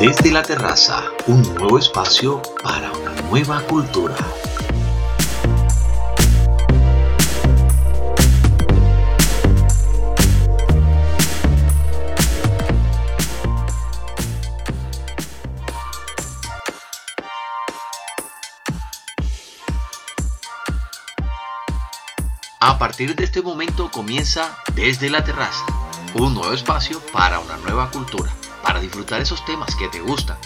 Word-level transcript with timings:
Desde 0.00 0.32
la 0.32 0.40
terraza, 0.40 1.04
un 1.26 1.42
nuevo 1.56 1.78
espacio 1.78 2.40
para 2.62 2.90
una 2.90 3.20
nueva 3.28 3.60
cultura. 3.60 4.16
A 22.58 22.78
partir 22.78 23.14
de 23.14 23.24
este 23.24 23.42
momento 23.42 23.90
comienza 23.90 24.56
Desde 24.74 25.10
la 25.10 25.22
Terraza, 25.22 25.66
un 26.14 26.32
nuevo 26.32 26.54
espacio 26.54 27.00
para 27.12 27.38
una 27.38 27.58
nueva 27.58 27.90
cultura, 27.90 28.32
para 28.62 28.80
disfrutar 28.80 29.20
esos 29.20 29.44
temas 29.44 29.74
que 29.76 29.88
te 29.88 30.00
gustan. 30.00 30.38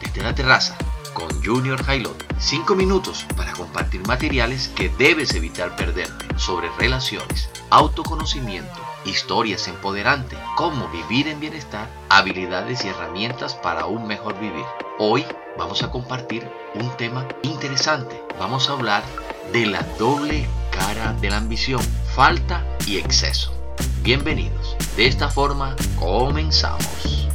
Desde 0.00 0.22
la 0.22 0.34
Terraza, 0.34 0.76
con 1.12 1.42
Junior 1.44 1.82
Jailot. 1.82 2.24
Cinco 2.38 2.74
minutos 2.74 3.26
para 3.36 3.52
compartir 3.52 4.06
materiales 4.06 4.68
que 4.68 4.88
debes 4.88 5.34
evitar 5.34 5.76
perderte 5.76 6.26
sobre 6.36 6.70
relaciones, 6.78 7.48
autoconocimiento, 7.70 8.80
historias 9.04 9.68
empoderantes, 9.68 10.38
cómo 10.56 10.88
vivir 10.88 11.28
en 11.28 11.40
bienestar, 11.40 11.88
habilidades 12.08 12.84
y 12.84 12.88
herramientas 12.88 13.54
para 13.54 13.86
un 13.86 14.06
mejor 14.06 14.38
vivir. 14.40 14.64
Hoy 14.98 15.24
vamos 15.56 15.82
a 15.82 15.90
compartir 15.90 16.50
un 16.74 16.96
tema 16.96 17.26
interesante. 17.42 18.22
Vamos 18.38 18.68
a 18.68 18.72
hablar 18.72 19.02
de 19.52 19.66
la 19.66 19.82
doble 19.98 20.48
cara 20.70 21.12
de 21.14 21.30
la 21.30 21.36
ambición, 21.36 21.82
falta 22.14 22.64
y 22.86 22.96
exceso. 22.96 23.52
Bienvenidos. 24.02 24.76
De 24.96 25.06
esta 25.06 25.28
forma 25.28 25.76
comenzamos. 25.98 27.31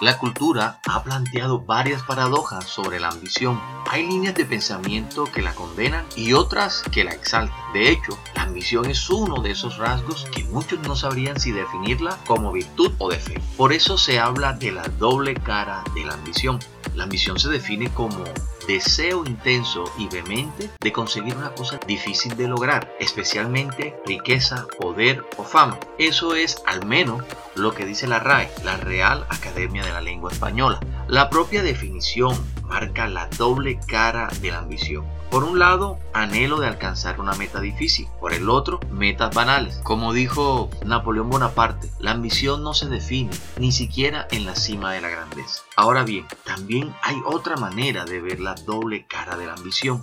La 0.00 0.16
cultura 0.16 0.78
ha 0.86 1.02
planteado 1.02 1.58
varias 1.58 2.04
paradojas 2.04 2.64
sobre 2.66 3.00
la 3.00 3.08
ambición. 3.08 3.60
Hay 3.90 4.06
líneas 4.06 4.36
de 4.36 4.44
pensamiento 4.44 5.24
que 5.24 5.42
la 5.42 5.56
condenan 5.56 6.06
y 6.14 6.34
otras 6.34 6.84
que 6.92 7.02
la 7.02 7.10
exaltan. 7.10 7.58
De 7.72 7.90
hecho, 7.90 8.16
la 8.36 8.42
ambición 8.42 8.86
es 8.86 9.10
uno 9.10 9.42
de 9.42 9.50
esos 9.50 9.76
rasgos 9.76 10.24
que 10.32 10.44
muchos 10.44 10.78
no 10.86 10.94
sabrían 10.94 11.40
si 11.40 11.50
definirla 11.50 12.16
como 12.28 12.52
virtud 12.52 12.92
o 12.98 13.10
defecto. 13.10 13.42
Por 13.56 13.72
eso 13.72 13.98
se 13.98 14.20
habla 14.20 14.52
de 14.52 14.70
la 14.70 14.86
doble 15.00 15.34
cara 15.34 15.82
de 15.96 16.04
la 16.04 16.14
ambición. 16.14 16.60
La 16.94 17.02
ambición 17.02 17.40
se 17.40 17.48
define 17.48 17.92
como 17.92 18.22
deseo 18.68 19.24
intenso 19.24 19.84
y 19.96 20.08
vehemente 20.08 20.70
de 20.78 20.92
conseguir 20.92 21.34
una 21.34 21.54
cosa 21.54 21.80
difícil 21.86 22.36
de 22.36 22.46
lograr, 22.46 22.94
especialmente 23.00 23.96
riqueza, 24.06 24.66
poder 24.78 25.24
o 25.38 25.42
fama. 25.42 25.80
Eso 25.98 26.34
es 26.34 26.62
al 26.66 26.84
menos 26.84 27.24
lo 27.56 27.72
que 27.72 27.86
dice 27.86 28.06
la 28.06 28.20
RAE, 28.20 28.50
la 28.64 28.76
Real 28.76 29.24
Academia 29.30 29.84
de 29.84 29.92
la 29.92 30.02
Lengua 30.02 30.30
Española. 30.30 30.78
La 31.08 31.30
propia 31.30 31.62
definición 31.62 32.36
marca 32.68 33.08
la 33.08 33.26
doble 33.36 33.80
cara 33.86 34.28
de 34.40 34.50
la 34.50 34.58
ambición. 34.58 35.04
Por 35.30 35.44
un 35.44 35.58
lado, 35.58 35.98
anhelo 36.14 36.58
de 36.58 36.68
alcanzar 36.68 37.20
una 37.20 37.34
meta 37.34 37.60
difícil, 37.60 38.08
por 38.18 38.32
el 38.32 38.48
otro, 38.48 38.80
metas 38.90 39.34
banales. 39.34 39.78
Como 39.82 40.14
dijo 40.14 40.70
Napoleón 40.86 41.28
Bonaparte, 41.28 41.90
la 41.98 42.12
ambición 42.12 42.62
no 42.62 42.72
se 42.72 42.88
define 42.88 43.30
ni 43.58 43.72
siquiera 43.72 44.26
en 44.30 44.46
la 44.46 44.56
cima 44.56 44.92
de 44.92 45.02
la 45.02 45.10
grandeza. 45.10 45.62
Ahora 45.76 46.02
bien, 46.02 46.26
también 46.44 46.94
hay 47.02 47.16
otra 47.26 47.56
manera 47.56 48.04
de 48.06 48.20
ver 48.20 48.40
la 48.40 48.54
doble 48.54 49.06
cara 49.06 49.36
de 49.36 49.46
la 49.46 49.54
ambición 49.54 50.02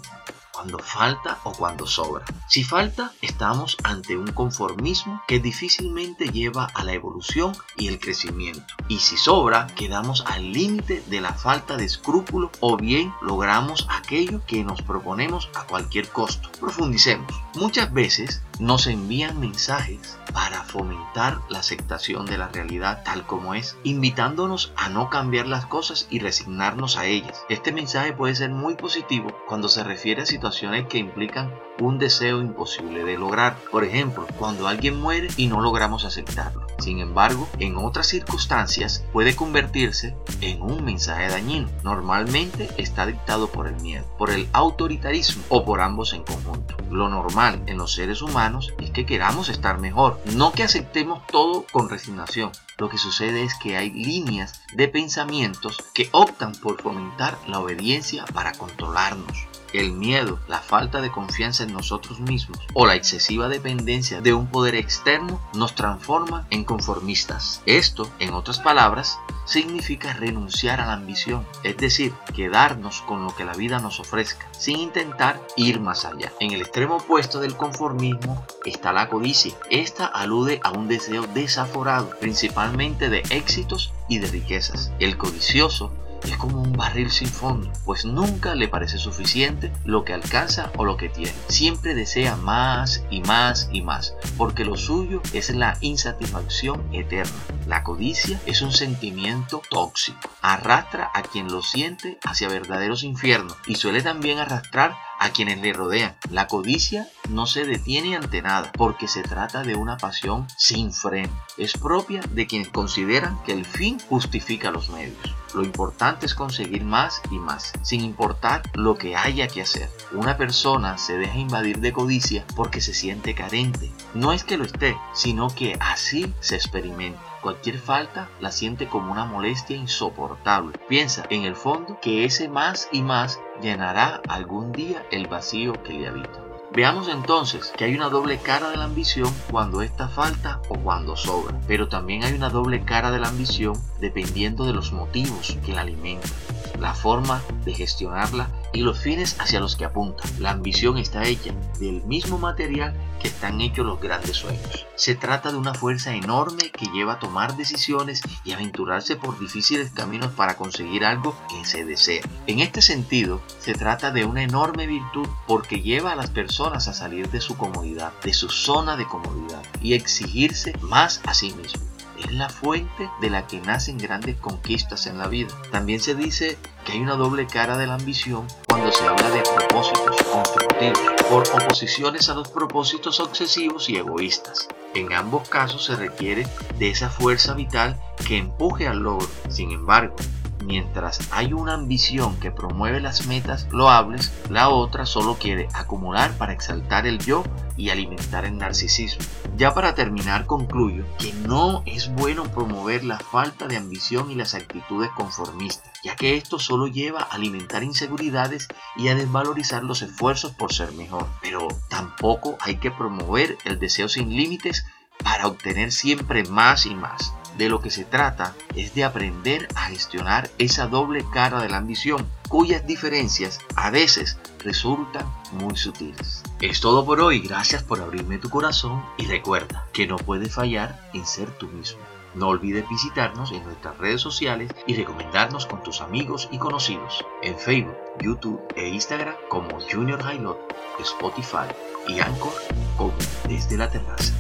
cuando 0.56 0.80
falta 0.80 1.39
o 1.44 1.52
cuando 1.52 1.86
sobra. 1.86 2.23
Si 2.48 2.64
falta, 2.64 3.11
estamos 3.22 3.78
ante 3.84 4.16
un 4.16 4.28
conformismo 4.28 5.22
que 5.28 5.40
difícilmente 5.40 6.30
lleva 6.30 6.68
a 6.74 6.84
la 6.85 6.94
evolución 6.94 7.52
y 7.75 7.90
el 7.90 8.00
crecimiento. 8.00 8.74
Y 8.88 9.00
si 9.00 9.18
sobra, 9.18 9.68
quedamos 9.75 10.24
al 10.25 10.53
límite 10.53 11.03
de 11.07 11.19
la 11.19 11.34
falta 11.34 11.75
de 11.75 11.84
escrúpulo 11.84 12.52
o 12.62 12.78
bien 12.78 13.13
logramos 13.22 13.85
aquello 13.90 14.41
que 14.46 14.63
nos 14.63 14.81
proponemos 14.81 15.50
a 15.56 15.66
cualquier 15.66 16.07
costo. 16.09 16.50
Profundicemos. 16.59 17.31
Muchas 17.56 17.91
veces 17.91 18.41
nos 18.60 18.88
envían 18.88 19.40
mensajes 19.40 20.18
para 20.34 20.64
fomentar 20.64 21.40
la 21.50 21.60
aceptación 21.60 22.26
de 22.26 22.38
la 22.38 22.50
realidad 22.50 23.04
tal 23.04 23.26
como 23.26 23.54
es, 23.54 23.78
invitándonos 23.84 24.74
a 24.76 24.90
no 24.90 25.10
cambiar 25.10 25.48
las 25.48 25.66
cosas 25.66 26.08
y 26.10 26.20
resignarnos 26.20 26.98
a 26.98 27.06
ellas. 27.06 27.44
Este 27.50 27.72
mensaje 27.72 28.14
puede 28.14 28.36
ser 28.36 28.50
muy 28.50 28.76
positivo 28.76 29.30
cuando 29.48 29.70
se 29.70 29.84
refiere 29.84 30.24
a 30.24 30.26
situaciones 30.26 30.88
que 30.88 30.98
implican 30.98 31.54
un 31.80 32.00
deseo 32.00 32.42
imposible 32.42 33.04
de 33.04 33.18
lograr. 33.18 33.58
Por 33.72 33.84
ejemplo, 33.84 34.28
cuando 34.38 34.68
alguien 34.68 35.00
muere 35.00 35.28
y 35.38 35.48
no 35.48 35.62
logramos 35.62 36.06
aceptarlo. 36.06 36.68
Sin 36.80 37.00
embargo, 37.00 37.48
en 37.60 37.78
otras 37.78 38.08
circunstancias 38.08 39.06
puede 39.14 39.36
convertirse 39.36 40.16
en 40.42 40.62
un 40.62 40.84
mensaje 40.84 41.30
dañino. 41.30 41.70
Normalmente 41.84 42.70
está 42.78 43.06
dictado 43.06 43.48
por 43.48 43.68
el 43.68 43.76
miedo, 43.82 44.06
por 44.18 44.32
el 44.32 44.48
autoritarismo 44.54 45.44
o 45.50 45.66
por 45.66 45.82
ambos 45.82 46.14
en 46.14 46.24
conjunto. 46.24 46.76
Lo 46.90 47.09
normal 47.09 47.62
en 47.68 47.78
los 47.78 47.94
seres 47.94 48.22
humanos 48.22 48.73
es 48.79 48.91
que 48.91 49.06
queramos 49.06 49.50
estar 49.50 49.79
mejor, 49.79 50.19
no 50.34 50.51
que 50.51 50.63
aceptemos 50.63 51.25
todo 51.28 51.66
con 51.72 51.90
resignación. 51.90 52.51
Lo 52.78 52.90
que 52.90 52.97
sucede 52.97 53.44
es 53.44 53.56
que 53.56 53.78
hay 53.78 53.91
líneas 53.91 54.62
de 54.73 54.88
pensamientos 54.88 55.84
que 55.94 56.09
optan 56.12 56.53
por 56.53 56.81
fomentar 56.81 57.38
la 57.47 57.59
obediencia 57.59 58.25
para 58.34 58.51
controlarnos 58.51 59.47
el 59.79 59.91
miedo, 59.91 60.40
la 60.47 60.59
falta 60.59 61.01
de 61.01 61.12
confianza 61.12 61.63
en 61.63 61.74
nosotros 61.74 62.19
mismos 62.19 62.59
o 62.74 62.85
la 62.85 62.95
excesiva 62.95 63.50
dependencia 63.50 64.22
de 64.22 64.34
un 64.34 64.47
poder 64.47 64.75
externo 64.75 65.41
nos 65.53 65.75
transforma 65.75 66.47
en 66.50 66.63
conformistas. 66.63 67.62
Esto, 67.66 68.09
en 68.19 68.34
otras 68.34 68.59
palabras, 68.59 69.19
significa 69.45 70.13
renunciar 70.13 70.81
a 70.81 70.88
la 70.88 70.94
ambición, 70.94 71.45
es 71.63 71.78
decir, 71.78 72.13
quedarnos 72.35 73.01
con 73.01 73.23
lo 73.23 73.35
que 73.35 73.45
la 73.45 73.53
vida 73.53 73.79
nos 73.79 74.00
ofrezca, 74.00 74.47
sin 74.51 74.79
intentar 74.79 75.39
ir 75.56 75.79
más 75.79 76.06
allá. 76.06 76.31
En 76.39 76.51
el 76.51 76.61
extremo 76.61 76.97
opuesto 76.97 77.39
del 77.39 77.56
conformismo 77.56 78.45
está 78.66 78.91
la 78.91 79.09
codicia. 79.09 79.53
Esta 79.69 80.06
alude 80.06 80.59
a 80.63 80.72
un 80.72 80.88
deseo 80.88 81.28
desaforado, 81.28 82.09
principalmente 82.19 83.09
de 83.09 83.23
éxitos 83.29 83.94
y 84.09 84.19
de 84.19 84.28
riquezas. 84.28 84.91
El 85.00 85.17
codicioso 85.17 85.91
es 86.31 86.38
como 86.38 86.62
un 86.62 86.74
barril 86.74 87.12
sin 87.12 87.28
fondo, 87.28 87.72
pues 87.86 88.06
nunca 88.06 88.56
le 88.56 88.68
parece 88.68 88.97
suficiente 88.97 89.72
lo 89.86 90.03
que 90.03 90.13
alcanza 90.13 90.72
o 90.78 90.86
lo 90.86 90.97
que 90.97 91.09
tiene. 91.09 91.34
Siempre 91.47 91.96
desea 91.96 92.36
más 92.36 93.03
y 93.09 93.22
más 93.22 93.69
y 93.72 93.81
más, 93.81 94.16
porque 94.38 94.66
lo 94.66 94.78
suyo 94.78 95.22
es 95.34 95.50
la 95.50 95.78
insatisfacción 95.81 96.84
eterna. 96.94 97.34
La 97.68 97.84
codicia 97.84 98.40
es 98.46 98.62
un 98.62 98.72
sentimiento 98.72 99.62
tóxico, 99.69 100.30
arrastra 100.41 101.12
a 101.13 101.22
quien 101.22 101.52
lo 101.52 101.62
siente 101.62 102.19
hacia 102.24 102.47
verdaderos 102.47 103.03
infiernos 103.03 103.57
y 103.68 103.75
suele 103.75 104.02
también 104.02 104.40
arrastrar 104.40 104.96
a 105.19 105.30
quienes 105.30 105.59
le 105.62 105.74
rodean. 105.74 106.16
La 106.30 106.47
codicia 106.47 107.07
no 107.30 107.46
se 107.46 107.66
detiene 107.66 108.16
ante 108.16 108.41
nada 108.41 108.72
porque 108.74 109.08
se 109.08 109.24
trata 109.24 109.63
de 109.63 109.75
una 109.75 109.97
pasión 109.97 110.47
sin 110.58 110.94
freno. 110.94 111.31
Es 111.58 111.74
propia 111.74 112.22
de 112.31 112.47
quienes 112.47 112.69
consideran 112.69 113.41
que 113.44 113.53
el 113.53 113.66
fin 113.66 114.00
justifica 114.09 114.72
los 114.72 114.90
medios. 114.90 115.36
Lo 115.53 115.63
importante 115.63 116.25
es 116.25 116.36
conseguir 116.36 116.84
más 116.84 117.22
y 117.31 117.40
más, 117.40 117.72
sin 117.81 118.02
importar 118.02 118.62
lo 118.74 118.97
que 118.97 119.16
haya 119.16 119.47
que 119.47 119.62
hacer. 119.62 119.90
Una 120.12 120.36
persona 120.36 120.97
se 120.97 121.18
deja 121.18 121.38
invadir 121.38 121.80
de 121.80 121.94
codicia 121.94 122.46
porque 122.56 122.81
se 122.81 122.94
siente 122.94 123.36
carente. 123.36 123.90
No 124.13 124.34
es 124.34 124.44
que 124.44 124.57
lo 124.57 124.66
esté, 124.66 124.97
sino 125.13 125.47
que 125.47 125.78
así 125.80 126.34
se 126.42 126.56
experimenta. 126.56 127.22
Cualquier 127.42 127.80
falta 127.80 128.28
la 128.42 128.52
siente 128.52 128.88
como 128.88 129.12
una 129.12 129.25
molestia 129.25 129.78
insoportable. 129.78 130.78
Piensa 130.90 131.25
en 131.30 131.44
el 131.44 131.56
fondo 131.56 132.00
que 132.02 132.25
ese 132.25 132.50
más 132.50 132.89
y 132.92 133.01
más 133.01 133.39
llenará 133.62 134.22
algún 134.27 134.72
día 134.72 135.06
el 135.12 135.27
vacío 135.27 135.81
que 135.83 135.94
le 135.94 136.07
habita. 136.07 136.55
Veamos 136.75 137.07
entonces 137.07 137.72
que 137.77 137.86
hay 137.86 137.95
una 137.95 138.10
doble 138.10 138.38
cara 138.38 138.69
de 138.69 138.75
la 138.75 138.83
ambición 138.83 139.33
cuando 139.50 139.81
esta 139.81 140.10
falta 140.10 140.60
o 140.68 140.75
cuando 140.77 141.16
sobra, 141.16 141.57
pero 141.69 141.88
también 141.88 142.25
hay 142.25 142.33
una 142.33 142.50
doble 142.50 142.83
cara 142.83 143.12
de 143.12 143.19
la 143.19 143.30
ambición 143.30 143.81
dependiendo 144.01 144.66
de 144.66 144.74
los 144.74 144.92
motivos 144.92 145.57
que 145.66 145.72
la 145.72 145.81
alimentan, 145.81 146.30
la 146.77 146.94
forma 146.94 147.42
de 147.63 147.74
gestionarla 147.74 148.50
y 148.75 148.81
los 148.81 149.00
fines 149.00 149.39
hacia 149.39 149.60
los 149.60 149.75
que 149.75 149.86
apunta. 149.86 150.24
La 150.39 150.51
ambición 150.51 150.98
está 150.98 151.24
hecha 151.24 151.54
del 151.80 152.04
mismo 152.04 152.38
material 152.38 152.94
que 153.22 153.30
están 153.30 153.62
hechos 153.62 153.86
los 153.86 154.01
grandes 154.01 154.38
sueños. 154.38 154.86
Se 154.95 155.16
trata 155.16 155.51
de 155.51 155.57
una 155.57 155.74
fuerza 155.74 156.13
enorme 156.13 156.72
que 156.72 156.88
lleva 156.88 157.13
a 157.13 157.19
tomar 157.19 157.56
decisiones 157.56 158.22
y 158.44 158.51
aventurarse 158.51 159.16
por 159.16 159.39
difíciles 159.39 159.92
caminos 159.92 160.31
para 160.33 160.57
conseguir 160.57 161.06
algo 161.06 161.36
que 161.50 161.66
se 161.66 161.86
desea. 161.86 162.22
En 162.48 162.60
este 162.60 162.81
sentido, 162.81 163.42
se 163.60 163.74
trata 163.74 164.12
de 164.12 164.25
una 164.25 164.44
enorme 164.44 164.88
virtud 164.88 165.27
porque 165.48 165.81
lleva 165.81 166.12
a 166.12 166.16
las 166.16 166.30
personas 166.30 166.88
a 166.88 166.94
salir 166.94 167.30
de 167.30 167.42
su 167.42 167.56
comodidad, 167.56 168.12
de 168.24 168.33
su 168.33 168.50
zona 168.50 168.98
de 168.98 169.07
comodidad 169.07 169.63
y 169.81 169.94
exigirse 169.94 170.74
más 170.81 171.22
a 171.25 171.33
sí 171.33 171.54
mismo 171.54 171.85
es 172.25 172.33
la 172.33 172.50
fuente 172.50 173.10
de 173.22 173.30
la 173.30 173.48
que 173.48 173.62
nacen 173.62 173.98
grandes 173.98 174.38
conquistas 174.38 175.06
en 175.07 175.18
la 175.18 175.27
vida. 175.27 175.50
También 175.72 176.00
se 176.00 176.16
dice 176.16 176.57
que 176.83 176.94
hay 176.94 177.00
una 177.00 177.16
doble 177.16 177.48
cara 177.48 177.77
de 177.77 177.88
la 177.88 177.95
ambición 177.95 178.48
cuando 178.68 178.92
se 178.92 179.06
habla 179.06 179.30
de 179.30 179.42
propósitos 179.42 180.24
constructivos, 180.24 181.00
por 181.30 181.44
oposiciones 181.62 182.30
a 182.30 182.33
los 182.33 182.50
propósitos 182.50 183.19
obsesivos 183.19 183.89
y 183.89 183.98
egoístas. 183.98 184.68
En 184.94 185.13
ambos 185.13 185.48
casos 185.50 185.86
se 185.86 185.95
requiere 185.95 186.48
de 186.80 186.89
esa 186.89 187.10
fuerza 187.10 187.54
vital 187.54 188.00
que 188.27 188.38
empuje 188.38 188.88
al 188.88 189.00
logro. 189.00 189.27
Sin 189.50 189.72
embargo, 189.72 190.16
Mientras 190.65 191.19
hay 191.31 191.53
una 191.53 191.75
ambición 191.75 192.39
que 192.39 192.50
promueve 192.50 193.00
las 193.00 193.27
metas 193.27 193.67
loables, 193.71 194.33
la 194.50 194.69
otra 194.69 195.06
solo 195.06 195.35
quiere 195.35 195.67
acumular 195.73 196.35
para 196.38 196.53
exaltar 196.53 197.06
el 197.06 197.19
yo 197.19 197.44
y 197.77 197.91
alimentar 197.91 198.45
el 198.45 198.57
narcisismo. 198.57 199.23
Ya 199.57 199.75
para 199.75 199.94
terminar 199.94 200.47
concluyo 200.47 201.06
que 201.19 201.33
no 201.33 201.83
es 201.85 202.12
bueno 202.15 202.45
promover 202.45 203.03
la 203.03 203.19
falta 203.19 203.67
de 203.67 203.77
ambición 203.77 204.31
y 204.31 204.35
las 204.35 204.56
actitudes 204.56 205.12
conformistas, 205.12 205.91
ya 206.03 206.15
que 206.15 206.35
esto 206.35 206.57
solo 206.57 206.88
lleva 206.88 207.21
a 207.21 207.35
alimentar 207.35 207.83
inseguridades 207.83 208.67
y 208.97 209.09
a 209.09 209.15
desvalorizar 209.15 209.83
los 209.83 210.01
esfuerzos 210.01 210.53
por 210.53 210.73
ser 210.73 210.91
mejor. 210.94 211.27
Pero 211.44 211.67
tampoco 211.89 212.57
hay 212.59 212.77
que 212.77 212.89
promover 212.89 213.57
el 213.65 213.79
deseo 213.79 214.09
sin 214.09 214.35
límites 214.35 214.85
para 215.23 215.47
obtener 215.47 215.91
siempre 215.91 216.44
más 216.45 216.88
y 216.88 216.95
más. 216.95 217.33
De 217.57 217.69
lo 217.69 217.81
que 217.81 217.90
se 217.90 218.04
trata 218.04 218.54
es 218.75 218.94
de 218.96 219.06
aprender 219.06 219.68
a 219.75 219.86
gestionar 219.86 220.50
esa 220.57 220.88
doble 220.88 221.25
cara 221.34 221.62
de 221.62 221.69
la 221.69 221.78
ambición, 221.78 222.28
cuyas 222.50 222.86
diferencias 222.86 223.60
a 223.75 223.90
veces 223.90 224.38
resultan 224.60 225.25
muy 225.54 225.78
sutiles. 225.78 226.44
Es 226.60 226.81
todo 226.81 227.06
por 227.06 227.22
hoy, 227.22 227.40
gracias 227.40 227.84
por 227.84 228.02
abrirme 228.02 228.40
tu 228.40 228.50
corazón 228.50 229.04
y 229.18 229.25
recuerda 229.25 229.88
que 229.94 230.07
no 230.07 230.18
puedes 230.18 230.54
fallar 230.54 231.10
en 231.13 231.25
ser 231.25 231.50
tú 231.52 231.68
mismo. 231.68 232.02
No 232.36 232.50
olvides 232.50 232.88
visitarnos 232.90 233.54
en 233.54 233.63
nuestras 233.63 233.98
redes 233.98 234.19
sociales 234.19 234.69
y 234.86 234.96
recomendarnos 234.96 235.66
con 235.66 235.81
tus 235.81 236.01
amigos 236.01 236.50
y 236.51 236.58
conocidos 236.58 237.25
en 237.42 237.58
Facebook, 237.58 237.96
YouTube 238.22 238.62
e 238.75 238.90
Instagram 238.90 239.36
como 239.48 239.80
Junior 239.80 240.19
Highlight, 240.19 240.58
Spotify 241.00 241.74
y 242.10 242.19
Anchor 242.19 242.54
como 242.98 243.13
Desde 243.48 243.78
la 243.78 243.90
Terraza. 243.90 244.34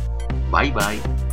Bye 0.51 0.71
bye. 0.71 1.24